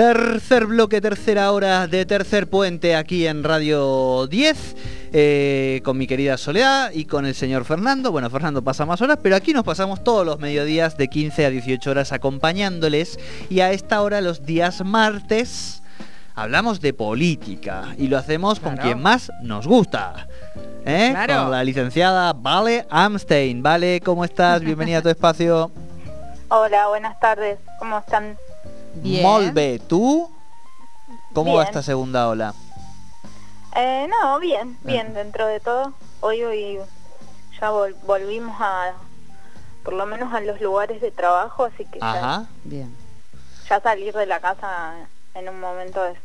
[0.00, 4.76] Tercer bloque, tercera hora de tercer puente aquí en Radio 10,
[5.12, 8.10] eh, con mi querida Soledad y con el señor Fernando.
[8.10, 11.50] Bueno, Fernando pasa más horas, pero aquí nos pasamos todos los mediodías de 15 a
[11.50, 13.18] 18 horas acompañándoles
[13.50, 15.82] y a esta hora los días martes
[16.34, 20.26] hablamos de política y lo hacemos con quien más nos gusta.
[20.86, 21.12] ¿eh?
[21.14, 23.62] Con la licenciada Vale Amstein.
[23.62, 24.62] Vale, ¿cómo estás?
[24.62, 25.70] Bienvenida a tu espacio.
[26.48, 27.58] Hola, buenas tardes.
[27.78, 28.38] ¿Cómo están?
[29.22, 30.30] Molve, ¿tú?
[31.32, 32.54] ¿Cómo va esta segunda ola?
[33.76, 34.82] Eh, no, bien, ah.
[34.84, 35.92] bien, dentro de todo.
[36.20, 36.78] Hoy, hoy
[37.60, 38.92] ya volvimos a,
[39.84, 42.94] por lo menos a los lugares de trabajo, así que Ya, bien.
[43.68, 44.94] ya salir de la casa
[45.34, 46.18] en un momento es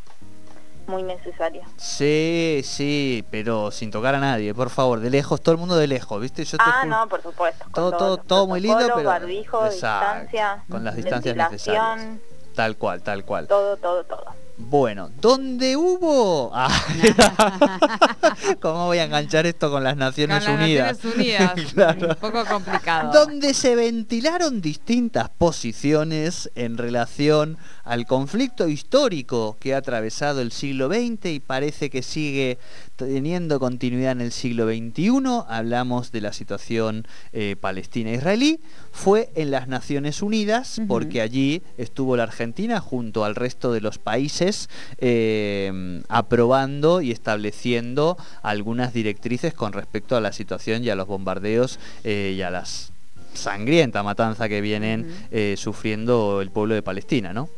[0.88, 1.64] muy necesario.
[1.78, 5.88] Sí, sí, pero sin tocar a nadie, por favor, de lejos, todo el mundo de
[5.88, 6.44] lejos, ¿viste?
[6.46, 7.66] Yo ah, no, por supuesto.
[7.74, 9.08] Todo, todo, todo muy lindo, pero...
[9.08, 12.20] Barbijo, distancia, con las distancias necesarias.
[12.56, 13.48] Tal cual, tal cual.
[13.48, 14.46] Todo, todo, todo.
[14.58, 16.50] Bueno, ¿dónde hubo?
[16.54, 16.70] Ah,
[18.62, 21.04] ¿Cómo voy a enganchar esto con las Naciones Unidas?
[21.04, 23.12] Naciones Unidas, un poco complicado.
[23.12, 30.88] Donde se ventilaron distintas posiciones en relación al conflicto histórico que ha atravesado el siglo
[30.88, 32.58] XX y parece que sigue
[32.96, 35.44] teniendo continuidad en el siglo XXI.
[35.48, 38.60] Hablamos de la situación eh, palestina-israelí.
[38.92, 44.00] Fue en las Naciones Unidas porque allí estuvo la Argentina junto al resto de los
[44.00, 51.08] países eh, aprobando y estableciendo algunas directrices con respecto a la situación y a los
[51.08, 52.92] bombardeos eh, y a las
[53.34, 55.14] sangrienta matanza que vienen
[55.58, 57.50] sufriendo el pueblo de Palestina, ¿no?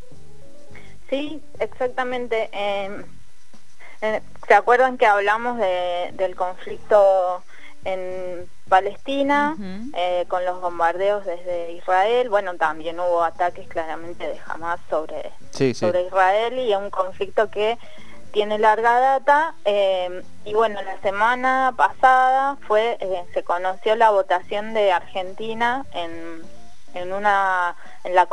[1.07, 2.49] Sí, exactamente.
[4.01, 7.43] Eh, ¿Se acuerdan que hablamos del conflicto
[7.83, 9.55] en Palestina
[9.93, 12.29] eh, con los bombardeos desde Israel?
[12.29, 15.31] Bueno, también hubo ataques claramente de Hamas sobre,
[15.73, 17.77] sobre Israel y es un conflicto que
[18.31, 24.73] tiene larga data em, y bueno, la semana pasada fue eh, se conoció la votación
[24.73, 26.43] de Argentina en,
[26.93, 28.27] en una en la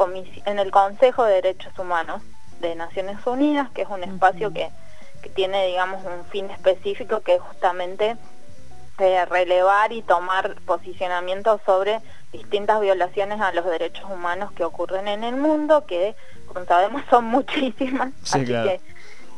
[0.47, 2.23] en el Consejo de Derechos Humanos
[2.61, 4.71] de Naciones Unidas, que es un espacio que,
[5.31, 8.17] tiene, digamos, un fin específico que es justamente
[8.99, 12.01] eh, relevar y tomar posicionamiento sobre
[12.33, 16.15] distintas violaciones a los derechos humanos que ocurren en el mundo, que
[16.47, 18.13] como sabemos son muchísimas.
[18.23, 18.81] así que,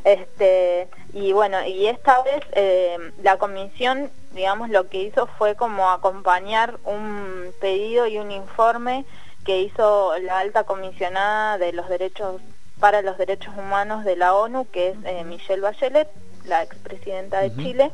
[0.04, 5.90] este, y bueno, y esta vez eh, la comisión, digamos, lo que hizo fue como
[5.90, 9.04] acompañar un pedido y un informe
[9.44, 12.42] que hizo la alta comisionada de los derechos
[12.80, 16.08] para los Derechos Humanos de la ONU, que es eh, Michelle Bachelet,
[16.44, 17.90] la expresidenta de Chile,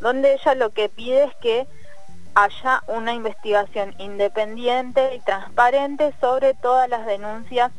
[0.00, 1.66] donde ella lo que pide es que
[2.34, 7.70] haya una investigación independiente y transparente sobre todas las denuncias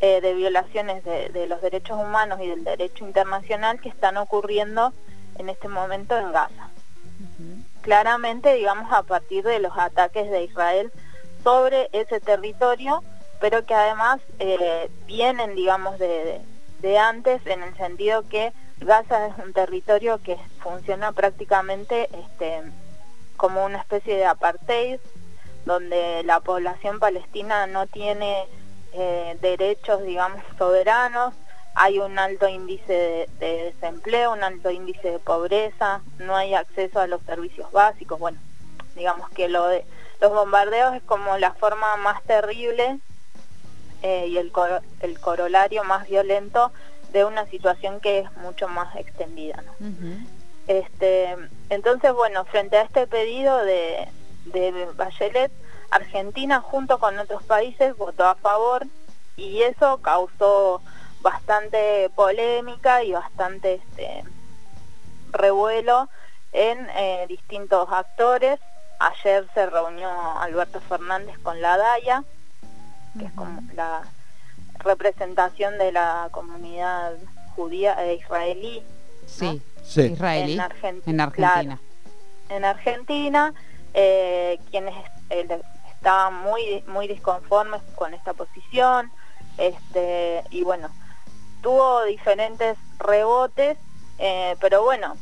[0.00, 4.92] eh, de violaciones de, los derechos humanos y del derecho internacional que están ocurriendo
[5.38, 6.70] en este momento en Gaza.
[7.82, 10.92] Claramente, digamos, a partir de los ataques de Israel
[11.42, 13.02] sobre ese territorio,
[13.40, 16.40] pero que además eh, vienen, digamos, de,
[16.98, 22.62] antes en el sentido que Gaza es un territorio que funciona prácticamente este,
[23.36, 25.00] como una especie de apartheid,
[25.64, 28.44] donde la población palestina no tiene
[28.92, 31.34] eh, derechos, digamos, soberanos,
[31.74, 37.06] hay un alto índice de, desempleo, un alto índice de pobreza, no hay acceso a
[37.06, 38.38] los servicios básicos, bueno,
[38.96, 39.84] digamos que lo de
[40.20, 42.98] los bombardeos es como la forma más terrible
[44.02, 44.52] eh, y el,
[45.00, 46.72] el corolario más violento
[47.12, 49.62] de una situación que es mucho más extendida.
[50.66, 51.36] este,
[51.70, 54.08] entonces, bueno, frente a este pedido de,
[54.46, 55.50] de Bachelet,
[55.90, 58.86] Argentina junto con otros países votó a favor
[59.36, 60.82] y eso causó
[61.20, 64.24] bastante polémica y bastante este,
[65.32, 66.08] revuelo
[66.52, 68.60] en eh, distintos actores.
[68.98, 70.10] Ayer se reunió
[70.40, 72.24] Alberto Fernández con la DAIA,
[73.18, 74.02] que es como la
[74.80, 77.12] representación de la comunidad
[77.54, 78.82] judía e israelí.
[79.26, 79.60] Sí,
[79.96, 80.54] israelí.
[80.54, 81.78] En, Argentina.
[82.48, 83.54] en Argentina,
[83.94, 84.94] eh, quienes
[85.30, 85.60] eh,
[85.92, 89.10] estaban muy, muy disconformes con esta posición,
[89.58, 90.88] este, y bueno,
[91.62, 93.76] tuvo diferentes rebotes,
[94.18, 95.16] eh, pero bueno,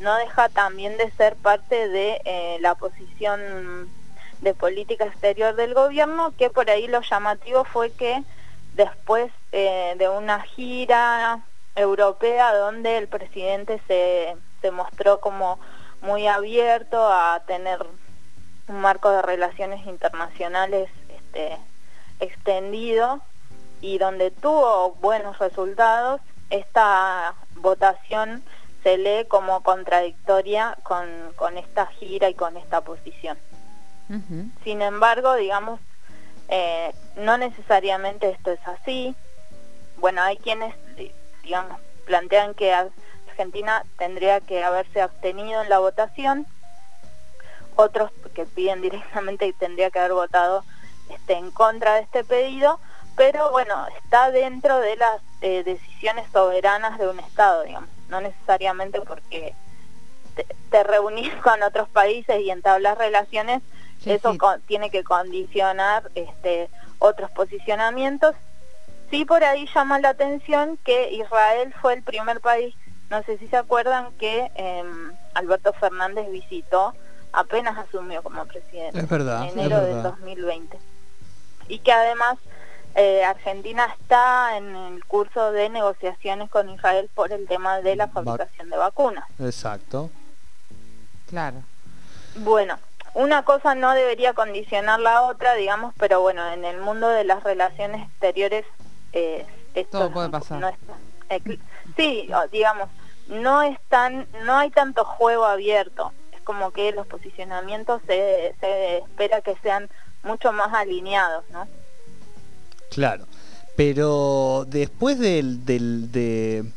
[0.00, 3.88] no deja también de ser parte de la posición
[4.40, 8.22] de política exterior del gobierno, que por ahí lo llamativo fue que
[8.74, 11.40] después eh, de una gira
[11.74, 15.58] europea donde el presidente se, se mostró como
[16.02, 17.84] muy abierto a tener
[18.68, 21.56] un marco de relaciones internacionales este,
[22.20, 23.20] extendido,
[23.80, 26.20] y donde tuvo buenos resultados,
[26.50, 28.42] esta votación
[28.82, 31.06] se lee como contradictoria con,
[31.36, 33.36] con esta gira y con esta posición.
[34.64, 35.80] Sin embargo, digamos,
[36.48, 39.14] eh, no necesariamente esto es así.
[39.98, 40.74] Bueno, hay quienes,
[41.42, 46.46] digamos, plantean que Argentina tendría que haberse abstenido en la votación,
[47.76, 50.64] otros que piden directamente que tendría que haber votado
[51.10, 52.80] este, en contra de este pedido,
[53.16, 59.00] pero bueno, está dentro de las eh, decisiones soberanas de un Estado, digamos, no necesariamente
[59.00, 59.54] porque
[60.70, 63.62] te, reunís con otros países y entablas relaciones,
[64.04, 64.36] eso
[64.66, 68.34] tiene que condicionar este, otros posicionamientos.
[69.10, 72.74] Sí, por ahí llama la atención que Israel fue el primer país,
[73.10, 76.94] no sé si se acuerdan, que em, Alberto Fernández visitó
[77.32, 78.98] apenas asumió como presidente.
[78.98, 79.44] Es verdad.
[79.44, 80.78] En enero del 2020.
[81.68, 82.38] Y que además
[82.94, 88.08] eh, Argentina está en el curso de negociaciones con Israel por el tema de la
[88.08, 89.24] fabricación de vacunas.
[89.38, 90.10] Exacto.
[91.28, 91.62] Claro.
[92.36, 92.78] Bueno,
[93.18, 97.42] una cosa no debería condicionar la otra, digamos, pero bueno, en el mundo de las
[97.42, 98.64] relaciones exteriores
[99.12, 99.44] eh,
[99.74, 100.60] esto todo puede pasar.
[100.60, 100.70] No
[101.96, 102.88] sí, digamos,
[103.26, 106.12] no están, no hay tanto juego abierto.
[106.32, 109.88] Es como que los posicionamientos se, se espera que sean
[110.22, 111.66] mucho más alineados, ¿no?
[112.90, 113.26] Claro,
[113.76, 116.72] pero después del, del de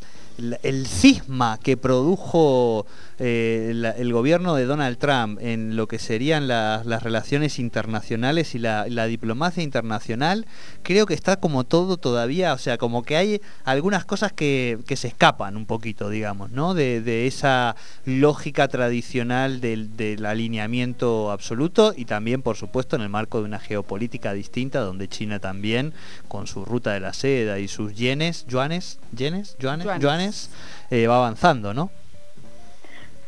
[0.63, 2.87] el cisma que produjo
[3.23, 9.05] eh, el gobierno de Donald Trump en lo que serían las relaciones internacionales y la,
[9.05, 10.47] diplomacia internacional,
[10.81, 15.07] creo que está como todo todavía, o sea, como que hay algunas cosas que, se
[15.07, 16.73] escapan un poquito, digamos, ¿no?
[16.73, 17.75] De, esa
[18.05, 23.59] lógica tradicional del, del, alineamiento absoluto y también, por supuesto, en el marco de una
[23.59, 25.93] geopolítica distinta, donde China también,
[26.27, 30.49] con su ruta de la seda y sus yenes, yuanes, yenes, yuanes, yuanes,
[30.89, 31.91] eh, va avanzando, ¿no?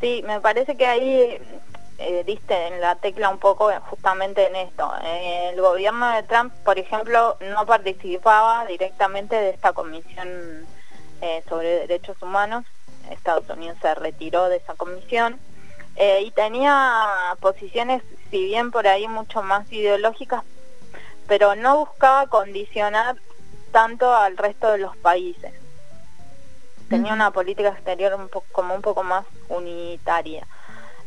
[0.03, 1.39] Sí, me parece que ahí
[1.97, 4.91] eh, diste en la tecla un poco justamente en esto.
[5.01, 10.67] Eh, el gobierno de Trump, por ejemplo, no participaba directamente de esta comisión
[11.21, 12.65] eh, sobre derechos humanos.
[13.11, 15.39] Estados Unidos se retiró de esa comisión
[15.95, 20.43] y tenía posiciones, si bien por ahí mucho más ideológicas,
[21.27, 23.15] pero no buscaba condicionar
[23.71, 25.62] tanto al resto de los países
[26.93, 30.45] tenía una política exterior un poco, como un poco más unitaria.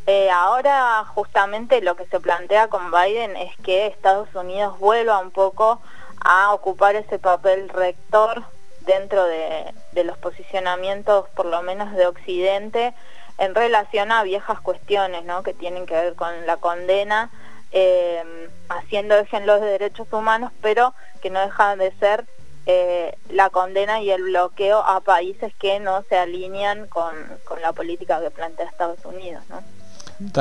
[0.09, 5.31] Eh, ahora justamente lo que se plantea con Biden es que Estados Unidos vuelva un
[5.31, 5.81] poco
[6.25, 8.43] a ocupar ese papel rector
[8.81, 9.73] dentro de,
[10.03, 12.93] los posicionamientos, por lo menos de Occidente,
[13.39, 15.45] en relación a viejas cuestiones ¿no?
[15.45, 17.31] que tienen que ver con la condena,
[17.71, 18.25] eh,
[18.69, 22.27] haciendo eje en los derechos humanos, pero que no dejan de ser
[22.67, 27.15] eh, la condena y el bloqueo a países que no se alinean con,
[27.63, 29.45] la política que plantea Estados Unidos.
[29.49, 29.63] ¿no?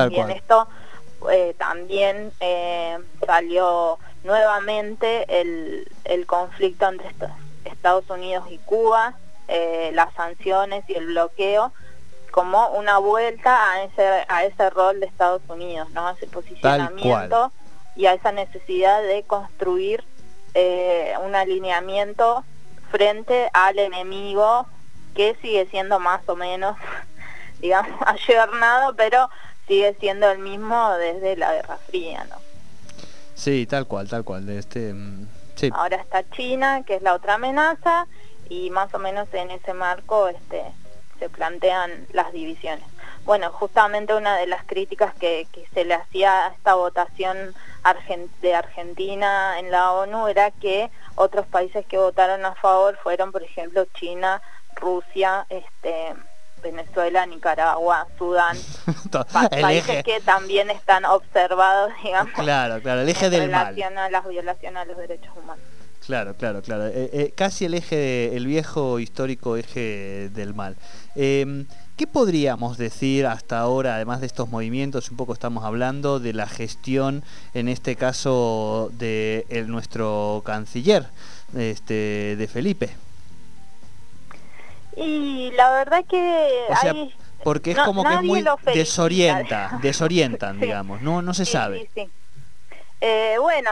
[0.10, 0.68] y en esto
[1.30, 7.10] eh, también eh, salió nuevamente el, el conflicto entre
[7.66, 9.14] Estados Unidos y Cuba,
[9.94, 11.72] las sanciones y el bloqueo
[12.32, 16.08] como una vuelta a ese, a ese rol de Estados Unidos, ¿no?
[16.08, 17.52] a ese posicionamiento
[17.96, 20.04] y a esa necesidad de construir
[20.56, 22.44] eh, un alineamiento
[22.90, 24.66] frente al enemigo
[25.14, 26.78] que sigue siendo más o menos,
[27.60, 29.30] digamos, ayornado, pero
[29.68, 32.38] sigue siendo el mismo desde la Guerra Fría, ¿no?
[33.36, 34.48] Sí, tal cual, tal cual.
[34.50, 35.70] Este, mm, sí.
[35.74, 38.08] Ahora está China, que es la otra amenaza,
[38.50, 40.64] y más o menos en ese marco este,
[41.20, 42.86] se plantean las divisiones.
[43.26, 47.54] Bueno, justamente una de las críticas que, que se le hacía a esta votación
[48.42, 53.44] de Argentina en la ONU era que otros países que votaron a favor fueron, por
[53.44, 54.42] ejemplo, China,
[54.76, 56.14] Rusia, este,
[56.64, 58.58] Venezuela, Nicaragua, Sudán,
[59.62, 64.28] países que también están observados, digamos, claro, claro, el eje en del relación a las
[64.28, 65.64] violaciones a los derechos humanos.
[66.06, 66.86] Claro, claro, claro.
[66.86, 70.76] Eh, eh, casi el eje, el viejo histórico eje del mal.
[71.16, 71.66] Em,
[71.98, 76.46] ¿Qué podríamos decir hasta ahora, además de estos movimientos, un poco estamos hablando de la
[76.46, 77.24] gestión,
[77.54, 81.08] en este caso, de nuestro canciller,
[81.56, 82.90] este, de Felipe?
[84.98, 86.68] Y la verdad que
[87.44, 91.90] porque es como que es muy desorienta, desorientan, digamos, no, no se sabe.
[93.00, 93.70] Eh, bueno,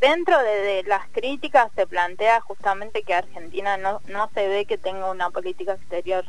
[0.00, 5.10] dentro de, las críticas se plantea justamente que Argentina no, no se ve que tenga
[5.10, 6.24] una política exterior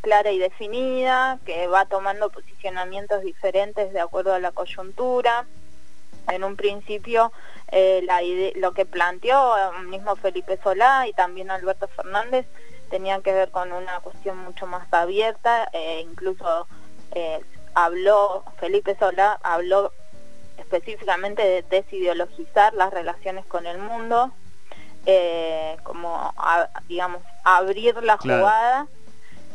[0.00, 5.46] clara y definida, que va tomando posicionamientos diferentes de acuerdo a la coyuntura.
[6.28, 7.32] en un principio
[7.72, 8.20] eh, la
[8.56, 12.46] lo que planteó el mismo Felipe Solá y también Alberto Fernández
[12.90, 16.66] tenía que ver con una cuestión mucho más abierta, e incluso
[17.12, 17.40] eh,
[17.74, 19.92] habló, Felipe Solá habló
[20.58, 24.32] específicamente de desideologizar las relaciones con el mundo,
[25.06, 26.34] eh, como
[26.88, 28.86] digamos abrir la jugada.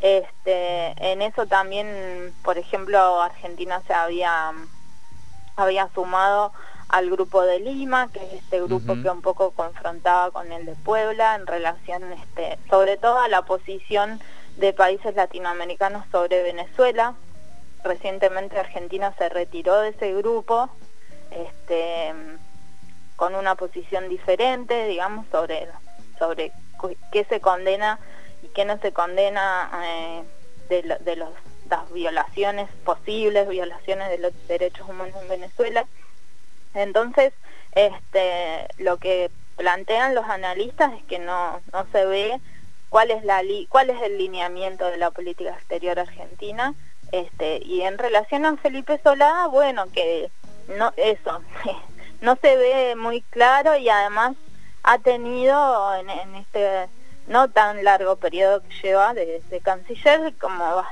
[0.05, 4.53] Este, en eso también, por ejemplo, Argentina se había
[5.55, 6.53] había sumado
[6.89, 10.75] al grupo de Lima, que es este grupo que un poco confrontaba con el de
[10.75, 14.19] Puebla en relación, este, sobre todo a la posición
[14.57, 17.15] de países latinoamericanos sobre Venezuela.
[17.83, 20.69] Recientemente Argentina se retiró de ese grupo,
[21.31, 22.13] este,
[23.15, 25.67] con una posición diferente, digamos, sobre,
[26.19, 26.51] sobre
[27.11, 27.99] qué se condena
[28.43, 30.23] y qué no se condena eh,
[30.69, 31.29] de, de los,
[31.69, 35.85] las violaciones posibles, violaciones de los derechos humanos en Venezuela.
[36.73, 37.33] Entonces,
[37.73, 42.39] este, lo que plantean los analistas es que no, no se ve
[42.89, 46.73] cuál es, la cuál es el lineamiento de la política exterior argentina.
[47.11, 50.29] Este, y en relación a Felipe Solá, bueno, que
[50.77, 51.41] no eso,
[52.21, 54.35] no se ve muy claro y además
[54.83, 56.87] ha tenido en, este
[57.27, 60.83] no tan largo periodo que lleva de, de canciller como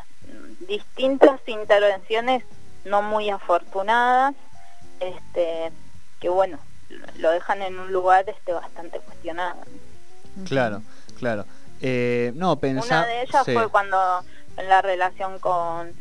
[0.67, 2.43] distintas intervenciones
[2.85, 4.35] no muy afortunadas
[4.99, 5.71] este,
[6.19, 6.59] que bueno,
[7.17, 9.59] lo dejan en un lugar este, bastante cuestionado.
[10.47, 10.81] Claro,
[11.17, 11.45] claro.
[11.81, 14.23] Eh, no, Una de ellas fue cuando
[14.55, 15.91] en la relación con,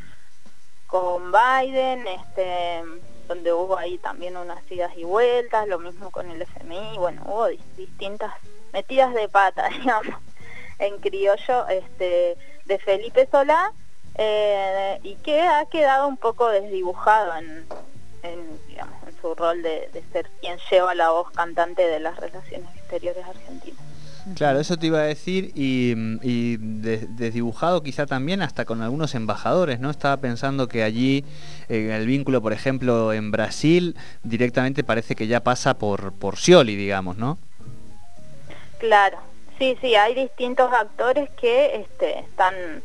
[0.87, 2.83] con Biden, este,
[3.27, 7.49] donde hubo ahí también unas idas y vueltas, lo mismo con el FMI, bueno, hubo
[7.77, 8.33] distintas
[8.73, 10.17] metidas de pata, digamos,
[10.79, 13.73] en criollo este, de Felipe Solá,
[14.17, 17.65] eh, y que ha quedado un poco desdibujado en,
[18.69, 23.25] digamos, en su rol de, ser quien lleva la voz cantante de las relaciones exteriores
[23.25, 23.81] argentinas.
[24.37, 25.95] Claro, eso te iba a decir y,
[26.57, 29.91] desdibujado quizá también hasta con algunos embajadores, ¿no?
[29.91, 31.25] Estaba pensando que allí
[31.69, 36.77] eh, el vínculo, por ejemplo, en Brasil directamente parece que ya pasa por, por Scioli,
[36.77, 37.39] digamos, ¿no?
[38.83, 39.19] Claro,
[39.61, 42.83] sí, sí, hay distintos actores que este, están,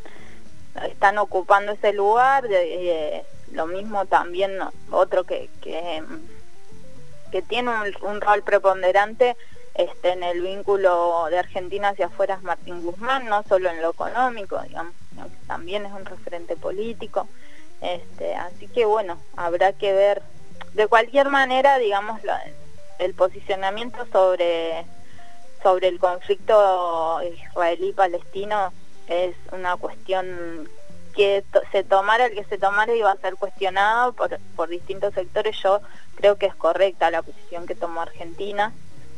[0.88, 4.60] están ocupando ese lugar, de, lo mismo también
[4.92, 9.36] otro que, que, tiene un, rol preponderante
[9.74, 13.90] este, en el vínculo de Argentina hacia afuera es Martín Guzmán, no solo en lo
[13.90, 14.94] económico, digamos,
[15.48, 17.26] también es un referente político.
[17.80, 20.22] Este, así que bueno, habrá que ver,
[20.74, 22.20] de cualquier manera, digamos,
[23.00, 24.86] el posicionamiento sobre,
[25.62, 28.72] sobre el conflicto israelí-palestino
[29.08, 30.68] es una cuestión
[31.14, 35.56] que se tomara el que se tomara iba a ser cuestionado por, por distintos sectores,
[35.62, 35.80] yo
[36.14, 38.72] creo que es correcta la posición que tomó Argentina,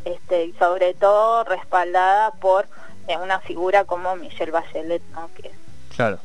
[0.04, 2.66] este, y sobre todo respaldada por
[3.06, 5.28] eh, una figura como Michelle Bachelet, ¿no?
[5.34, 5.50] que,
[5.94, 6.18] claro.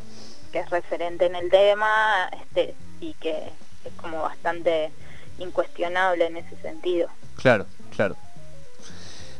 [0.51, 3.51] que es referente en el tema este, y que
[3.83, 4.91] es como bastante
[5.39, 7.09] incuestionable en ese sentido.
[7.35, 8.15] Claro, claro.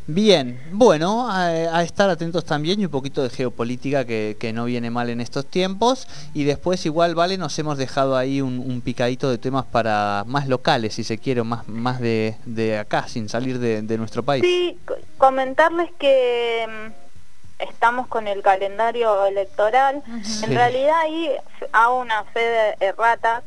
[0.07, 5.09] Bien, bueno, a, estar atentos también y un poquito de geopolítica que, no viene mal
[5.09, 6.07] en estos tiempos.
[6.35, 10.93] Y después igual, vale, nos hemos dejado ahí un, picadito de temas para más locales,
[10.93, 14.43] si se quiere, más, más de, acá, sin salir de, nuestro país.
[14.43, 14.77] Sí,
[15.17, 20.03] comentarles que mm, estamos con el calendario electoral.
[20.43, 21.31] En realidad ahí
[21.71, 23.41] hago una fe de errata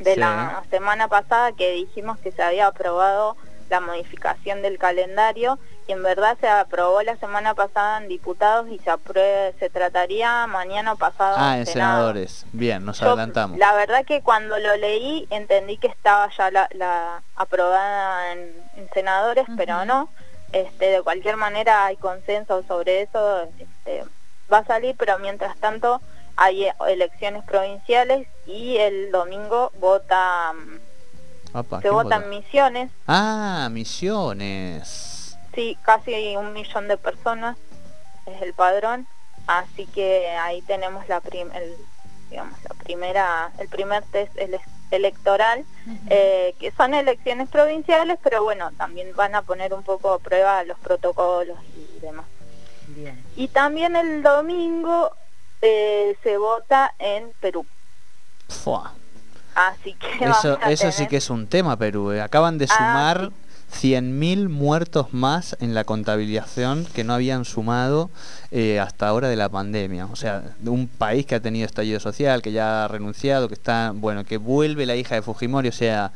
[0.00, 3.36] de la semana pasada que dijimos que se había aprobado
[3.68, 8.78] la modificación del calendario y en verdad se aprobó la semana pasada en diputados y
[8.78, 12.44] se apruebe, se trataría mañana pasado ah, en senadores.
[12.52, 13.58] Bien, nos adelantamos.
[13.58, 18.52] La verdad que cuando lo leí entendí que estaba ya la, aprobada en,
[18.92, 20.08] senadores, pero no.
[20.52, 24.04] Este, de cualquier manera hay consenso sobre eso, este,
[24.52, 26.00] va a salir, pero mientras tanto
[26.36, 30.54] hay elecciones provinciales y el domingo vota
[31.82, 32.90] se votan misiones.
[33.06, 35.36] Ah, misiones.
[35.54, 37.56] Sí, casi un millón de personas
[38.26, 39.06] es el padrón,
[39.46, 41.74] así que ahí tenemos la el,
[42.30, 44.36] digamos la primera el primer test
[44.90, 45.64] electoral
[46.08, 50.62] eh, que son elecciones provinciales, pero bueno también van a poner un poco a prueba
[50.64, 52.26] los protocolos y demás.
[53.36, 55.12] Y también el domingo
[55.62, 57.66] eh, se vota en Perú.
[59.58, 62.12] Así que eso, eso sí que es un tema, Perú.
[62.12, 62.20] Eh.
[62.20, 63.30] Acaban de ah, sumar
[63.72, 68.10] 100.000 muertos más en la contabilización que no habían sumado
[68.50, 70.06] eh, hasta ahora de la pandemia.
[70.06, 73.54] O sea, de un país que ha tenido estallido social, que ya ha renunciado, que
[73.54, 76.12] está, bueno, que vuelve la hija de Fujimori, o sea,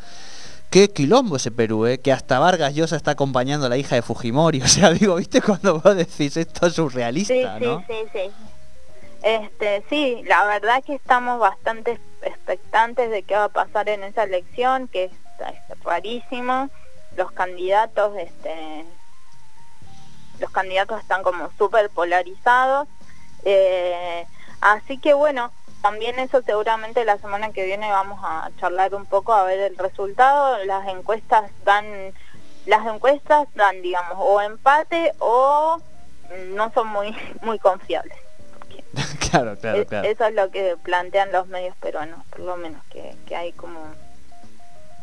[0.71, 1.99] qué quilombo ese Perú, ¿eh?
[1.99, 4.63] que hasta Vargas Llosa está acompañando a la hija de Fujimori.
[4.63, 7.81] O sea, digo, ¿viste cuando vos decís esto es surrealista, sí, ¿no?
[7.81, 8.53] Sí, sí, sí.
[9.23, 14.25] Este, sí, la verdad que estamos bastante expectantes de qué va a pasar en esa
[14.25, 15.13] elección, que es,
[15.85, 16.71] rarísimo.
[17.17, 18.85] Los candidatos, este,
[20.41, 22.89] los candidatos están como súper polarizados.
[23.45, 24.27] Eh,
[24.61, 25.53] así que bueno,
[25.83, 29.77] también eso seguramente la semana que viene vamos a charlar un poco a ver el
[29.77, 30.65] resultado.
[30.65, 32.13] Las encuestas dan,
[32.67, 35.79] las encuestas dan, digamos, o empate o
[36.55, 38.17] no son muy, muy confiables.
[39.31, 40.09] claro, claro, e-, claro.
[40.09, 43.81] Eso es lo que plantean los medios peruanos, por lo menos, que, que hay como...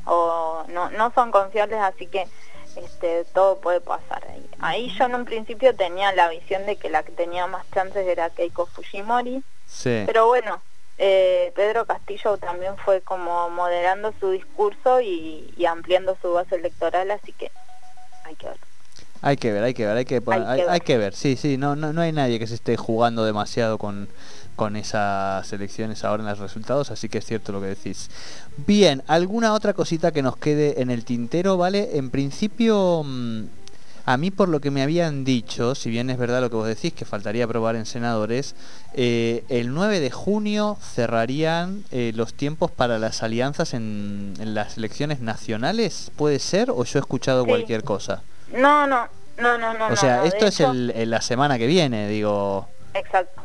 [0.06, 2.28] o no, no son confiables, así que
[2.76, 4.50] este, todo puede pasar ahí.
[4.60, 8.08] Ahí yo en un principio tenía la visión de que la que tenía más chances
[8.08, 10.04] era Keiko Fujimori, sí.
[10.06, 10.62] pero bueno,
[11.02, 17.32] eh, Pedro Castillo también fue como moderando su discurso y, ampliando su base electoral, así
[17.32, 17.52] que
[18.26, 18.58] hay que ver.
[19.22, 20.22] Hay que ver, hay que ver, hay que,
[20.70, 21.14] hay, que, ver.
[21.14, 24.08] Sí, sí, no, no, no hay nadie que se esté jugando demasiado con,
[24.56, 28.10] con esas elecciones ahora en los resultados, así que es cierto lo que decís.
[28.68, 31.98] Bien, ¿alguna otra cosita que nos quede en el tintero, vale?
[31.98, 33.44] En principio, mm,
[34.06, 36.68] a mí por lo que me habían dicho, si bien es verdad lo que vos
[36.68, 38.56] decís, que faltaría aprobar en senadores,
[38.94, 45.20] eh, el 9 de junio cerrarían eh, los tiempos para las alianzas en, las elecciones
[45.20, 46.72] nacionales, ¿puede ser?
[46.72, 48.24] ¿O yo he escuchado cualquier cosa?
[48.54, 49.88] No, no, no, no, no.
[49.88, 52.68] O sea, esto es el, la semana que viene, digo.
[52.94, 53.42] Exacto.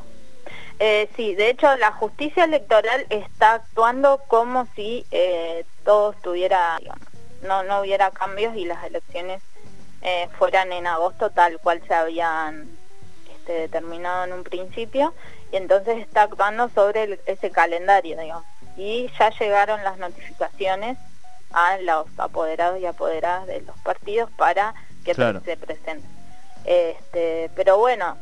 [0.81, 7.09] Eh, sí, de hecho la justicia electoral está actuando como si eh, todo estuviera, digamos,
[7.43, 9.41] no, no hubiera cambios y las elecciones
[10.03, 12.69] eh, fueran en agosto tal cual se habían
[13.33, 15.15] este, determinado en un principio
[15.53, 18.45] y entonces está actuando sobre ese calendario, digamos.
[18.77, 20.99] Y ya llegaron las notificaciones
[21.53, 26.03] a los apoderados y apoderadas de los partidos para que se presenten.
[26.65, 28.17] Este, pero bueno,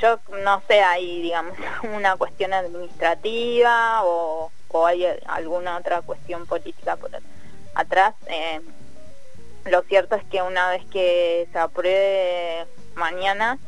[0.00, 1.56] yo no sé, hay digamos
[1.94, 4.50] una cuestión administrativa o,
[4.86, 7.10] hay alguna otra cuestión política por
[7.74, 8.14] atrás.
[8.26, 8.60] Eh,
[9.64, 13.58] lo cierto es que una vez que se apruebe mañana,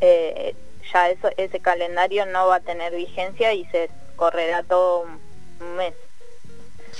[0.00, 0.54] eh,
[0.92, 5.06] ya eso, ese calendario no va a tener vigencia y se correrá todo
[5.60, 5.94] un mes.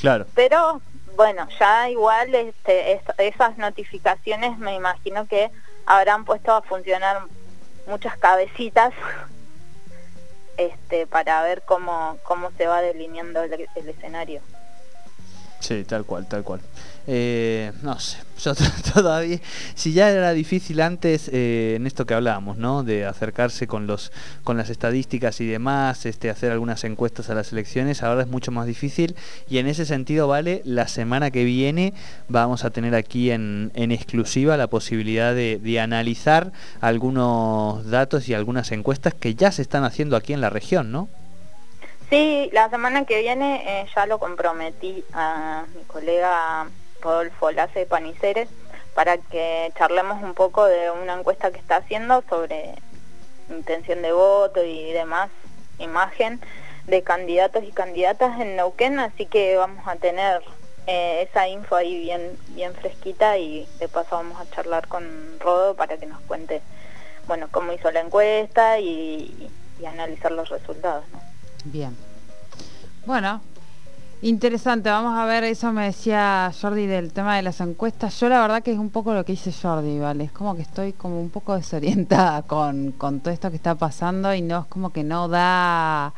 [0.00, 0.26] Claro.
[0.35, 0.80] Pero
[1.16, 5.51] bueno, ya igual este, esas notificaciones me imagino que
[5.87, 7.22] habrán puesto a funcionar
[7.87, 8.92] muchas cabecitas
[10.57, 14.42] este, para ver cómo, cómo se va delineando el escenario.
[15.62, 16.61] Sí, tal cual, tal cual.
[17.07, 18.53] Eh, no sé, yo
[18.94, 19.38] todavía,
[19.77, 22.83] si ya era difícil antes eh, en esto que hablábamos, ¿no?
[22.83, 24.11] De acercarse con los,
[24.42, 28.51] con las estadísticas y demás, este, hacer algunas encuestas a las elecciones, ahora es mucho
[28.51, 29.14] más difícil
[29.48, 31.94] y en ese sentido, vale, la semana que viene
[32.29, 38.72] vamos a tener aquí en, exclusiva la posibilidad de, de analizar algunos datos y algunas
[38.72, 41.09] encuestas que ya se están haciendo aquí en la región, ¿no?
[42.12, 46.66] Sí, la semana que viene eh, ya lo comprometí a mi colega
[47.01, 48.51] Rodolfo Lace Paniceres
[48.94, 52.75] para que charlemos un poco de una encuesta que está haciendo sobre
[53.48, 55.31] intención de voto y demás,
[55.79, 56.38] imagen
[56.87, 60.42] de candidatos y candidatas en Neuquén, así que vamos a tener
[60.87, 65.77] eh, esa info ahí bien, bien fresquita y de paso vamos a charlar con Rodo
[65.77, 66.61] para que nos cuente
[67.27, 69.51] bueno cómo hizo la encuesta y,
[69.87, 71.05] analizar los resultados.
[71.64, 71.96] Bien.
[73.07, 73.40] Bueno,
[74.22, 74.88] interesante.
[74.88, 78.18] Vamos a ver, eso me decía Jordi del tema de las encuestas.
[78.20, 80.25] Yo la verdad que es un poco lo que dice Jordi, ¿vale?
[80.25, 84.35] Es como que estoy como un poco desorientada con, con todo esto que está pasando
[84.35, 86.14] y no es como que no da...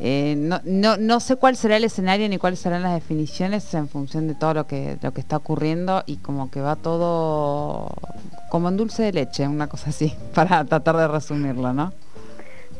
[0.00, 3.88] Eh, no, no, no, sé cuál será el escenario ni cuáles serán las definiciones en
[3.88, 7.92] función de todo lo que, lo que está ocurriendo y como que va todo
[8.50, 11.92] como en dulce de leche, una cosa así, para tratar de resumirlo, ¿no?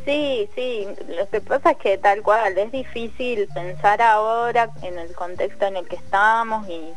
[0.05, 0.87] Sí, sí,
[1.17, 5.77] lo que pasa es que tal cual, es difícil pensar ahora en el contexto en
[5.77, 6.93] el que estamos y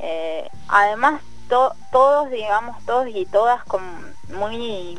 [0.00, 3.82] eh, además todos, digamos, todos y todas con
[4.36, 4.98] muy,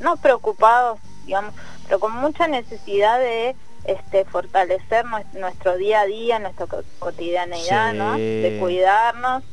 [0.00, 6.66] no preocupados, digamos, pero con mucha necesidad de este, fortalecer nuestro día a día, nuestra
[6.98, 8.16] cotidianeidad, ¿no?
[8.16, 9.44] De cuidarnos.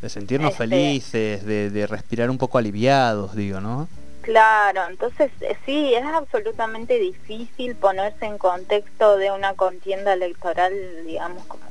[0.00, 3.88] De sentirnos este, felices, de, de respirar un poco aliviados, digo, ¿no?
[4.22, 10.72] Claro, entonces eh, sí, es absolutamente difícil ponerse en contexto de una contienda electoral,
[11.04, 11.64] digamos, como,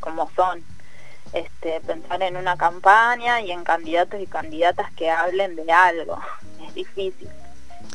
[0.00, 0.64] como, son.
[1.34, 6.18] Este, pensar en una campaña y en candidatos y candidatas que hablen de algo.
[6.66, 7.28] Es difícil.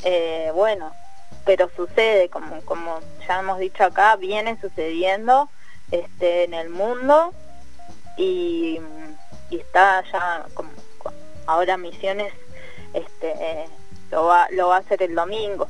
[0.04, 0.92] Eh, bueno,
[1.46, 5.50] pero sucede, como, como ya hemos dicho acá, viene sucediendo
[5.92, 7.34] este, en el mundo
[8.18, 8.80] y,
[9.50, 10.70] está ya como
[11.46, 12.34] ahora Misiones
[12.94, 13.66] este
[14.12, 15.68] lo va lo va a hacer el domingo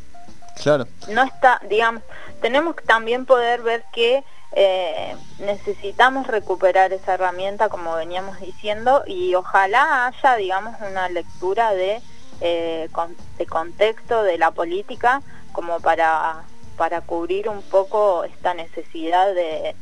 [0.62, 2.04] claro no está digamos
[2.42, 9.36] tenemos que también poder ver que eh, necesitamos recuperar esa herramienta como veníamos diciendo y
[9.36, 12.02] ojalá haya digamos una lectura de,
[12.40, 12.90] eh,
[13.38, 16.44] de contexto de la política como para,
[16.78, 19.76] para cubrir un poco esta necesidad de,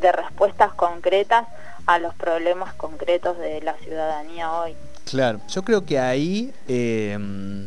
[0.00, 1.46] de respuestas concretas
[1.86, 4.76] a los problemas concretos de la ciudadanía hoy.
[5.04, 7.18] Claro, yo creo que ahí eh,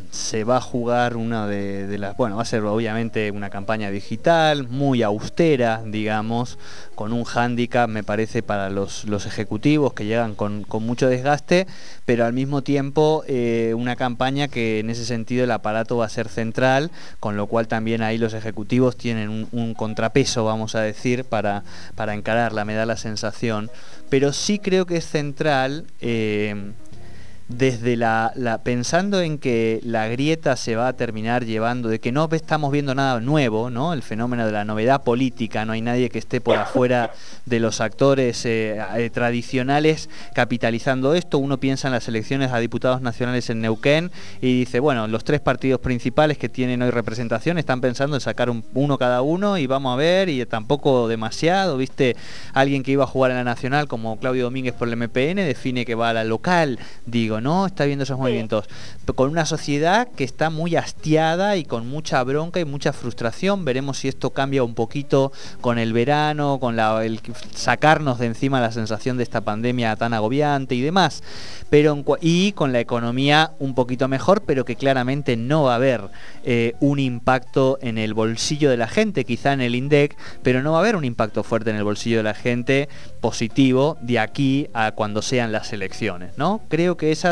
[0.10, 4.68] se va a jugar una de, las, bueno, va a ser obviamente una campaña digital,
[4.68, 6.58] muy austera, digamos,
[6.96, 11.68] con un hándicap, me parece, para los, ejecutivos que llegan con, mucho desgaste,
[12.06, 16.10] pero al mismo tiempo eh, una campaña que en ese sentido el aparato va a
[16.10, 21.24] ser central, con lo cual también ahí los ejecutivos tienen un, contrapeso, vamos a decir,
[21.24, 21.64] para,
[21.96, 23.70] para encararla, me da la sensación,
[24.10, 25.86] pero sí creo que es central.
[26.02, 26.74] Eh,
[27.50, 28.34] desde la,
[28.64, 32.94] pensando en que la grieta se va a terminar llevando, de que no estamos viendo
[32.94, 33.94] nada nuevo, ¿no?
[33.94, 37.12] El fenómeno de la novedad política, no hay nadie que esté por afuera
[37.46, 41.38] de los actores eh, eh, tradicionales capitalizando esto.
[41.38, 45.40] Uno piensa en las elecciones a diputados nacionales en Neuquén y dice, bueno, los tres
[45.40, 49.94] partidos principales que tienen hoy representación están pensando en sacar uno cada uno y vamos
[49.94, 52.18] a ver, y tampoco demasiado, ¿viste?
[52.54, 55.86] Alguien que iba a jugar en la nacional como Claudio Domínguez por el MPN define
[55.86, 57.66] que va a la local, digo, ¿no?
[57.66, 58.66] Está viendo esos movimientos.
[59.16, 63.66] Con una sociedad que está muy hastiada y con mucha bronca y mucha frustración.
[63.66, 67.22] Veremos si esto cambia un poquito con el verano, con la, el
[67.54, 71.24] sacarnos de encima la sensación de esta pandemia tan agobiante y demás.
[71.70, 76.02] Pero y con la economía un poquito mejor, pero que claramente no va a haber
[76.44, 80.72] eh, un impacto en el bolsillo de la gente, quizá en el INDEC, pero no
[80.72, 84.70] va a haber un impacto fuerte en el bolsillo de la gente positivo de aquí
[84.74, 86.62] a cuando sean las elecciones, ¿no?
[86.70, 87.27] Creo que esa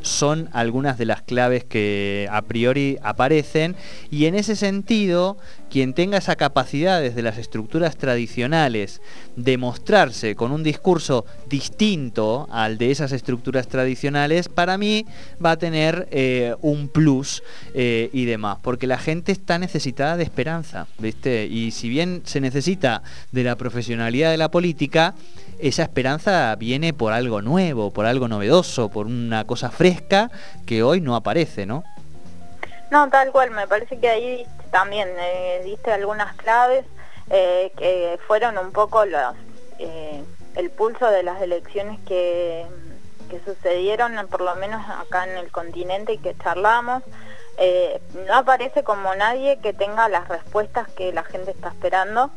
[0.00, 3.76] son algunas de las claves que a priori aparecen
[4.10, 5.36] y en ese sentido
[5.72, 9.00] quien tenga esa capacidad desde las estructuras tradicionales
[9.36, 15.06] de mostrarse con un discurso distinto al de esas estructuras tradicionales, para mí
[15.42, 20.24] va a tener eh, un plus eh, y demás, porque la gente está necesitada de
[20.24, 21.46] esperanza, ¿viste?
[21.46, 25.14] Y si bien se necesita de la profesionalidad de la política,
[25.62, 30.30] esa esperanza viene por algo nuevo, por algo novedoso, por una cosa fresca
[30.66, 31.84] que hoy no aparece, ¿no?
[32.90, 36.84] No, tal cual, me parece que ahí también eh, diste algunas claves
[37.30, 40.24] eh, que fueron un poco eh,
[40.56, 42.66] el pulso de las elecciones que,
[43.30, 47.04] que, sucedieron, por lo menos acá en el continente y que charlamos.
[48.26, 52.32] no aparece como nadie que tenga las respuestas que la gente está esperando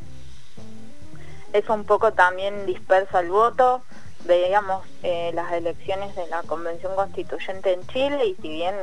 [1.56, 3.82] es un poco también disperso el voto.
[4.26, 8.76] Veíamos eh, las elecciones de la Convención Constituyente en Chile y si bien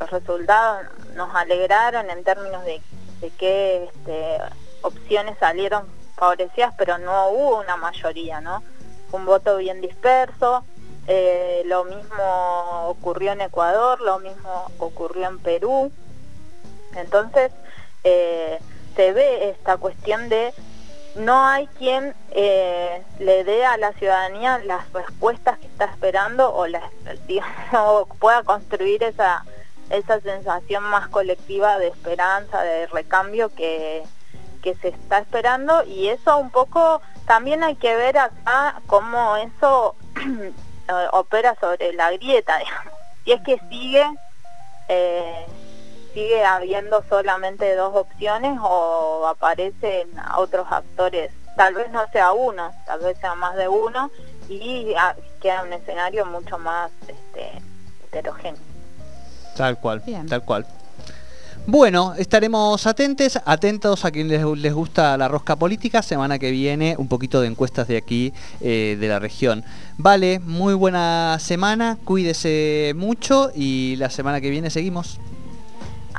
[0.00, 2.80] los resultados nos alegraron en términos de,
[3.38, 4.38] qué este,
[4.82, 8.64] opciones salieron favorecidas, pero no hubo una mayoría, ¿no?
[9.12, 10.64] Un voto bien disperso.
[11.06, 15.92] Eh, lo mismo ocurrió en Ecuador, lo mismo ocurrió en Perú.
[16.96, 17.52] Entonces,
[18.02, 18.58] eh,
[18.96, 20.52] se ve esta cuestión de
[21.16, 26.66] no hay quien eh, le dé a la ciudadanía las respuestas que está esperando o
[26.66, 26.82] las,
[28.18, 29.44] pueda construir esa,
[29.90, 34.02] esa sensación más colectiva de esperanza, de recambio que,
[34.62, 39.94] que se está esperando y eso un poco también hay que ver acá cómo eso
[41.12, 42.94] opera sobre la grieta, digamos.
[43.24, 44.06] Si es que sigue
[44.88, 45.46] eh,
[46.14, 53.00] sigue habiendo solamente dos opciones o aparecen otros actores, tal vez no sea uno, tal
[53.00, 54.10] vez sea más de uno
[54.48, 54.94] y
[55.40, 57.62] queda un escenario mucho más este,
[58.06, 58.60] heterogéneo.
[59.56, 60.66] Tal cual, tal cual.
[61.70, 66.00] Bueno, estaremos atentos, atentos a quienes les, gusta la rosca política.
[66.00, 69.64] Semana que viene, un poquito de encuestas de aquí, eh, de la región.
[69.98, 75.20] Vale, muy buena semana, cuídese mucho y la semana que viene seguimos.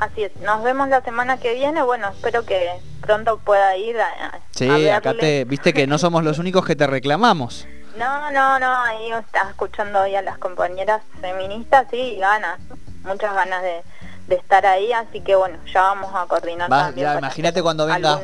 [0.00, 2.70] Así es, nos vemos la semana que viene, bueno, espero que
[3.02, 4.40] pronto pueda ir a...
[4.50, 7.68] Sí, acá te, viste que no somos los únicos que te reclamamos.
[7.98, 12.58] No, no, no, ahí estás escuchando hoy a las compañeras feministas, sí, ganas,
[13.04, 13.82] muchas ganas de,
[14.36, 17.18] estar ahí, así que bueno, ya vamos a coordinar también.
[17.18, 18.20] imagínate cuando vengas,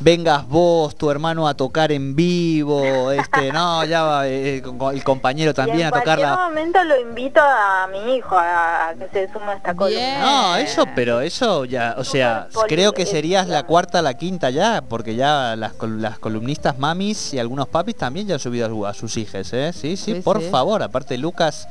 [0.00, 5.54] vengas vos, tu hermano a tocar en vivo, este, no, ya va eh, el compañero
[5.54, 6.18] también a tocar.
[6.18, 10.20] En cualquier momento lo invito a mi hijo a, que se sume a esta columna.
[10.20, 14.82] No, eso, pero eso ya, o sea, creo que serías la cuarta, la quinta ya,
[14.88, 19.16] porque ya las, las columnistas mamis y algunos papis también ya han subido a, sus
[19.16, 19.72] hijas, ¿eh?
[19.72, 21.68] Sí, sí, por favor, aparte Lucas,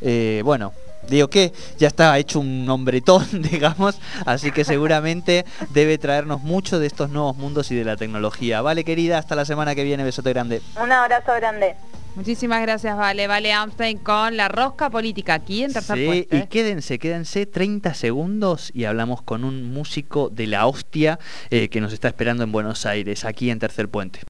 [0.00, 0.72] eh, bueno,
[1.08, 6.86] digo que ya está hecho un hombretón, digamos, así que seguramente debe traernos mucho de
[6.86, 8.62] estos nuevos mundos y de la tecnología.
[8.62, 10.62] Vale, querida, hasta la semana que viene, besote grande.
[10.80, 11.76] Un abrazo grande.
[12.14, 13.26] Muchísimas gracias, Vale.
[13.26, 18.70] Vale Amstein con la rosca política aquí en Tercer Sí, y quédense, quédense 30 segundos
[18.74, 22.84] y hablamos con un músico de la hostia eh, que nos está esperando en Buenos
[22.84, 24.20] Aires, aquí en Tercer Puente.